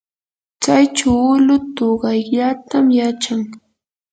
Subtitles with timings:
[0.61, 3.41] tsay chuulu tuqayllatam yachan.